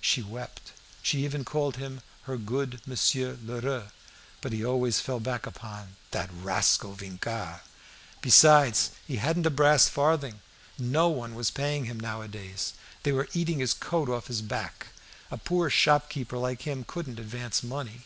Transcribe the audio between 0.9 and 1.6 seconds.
she even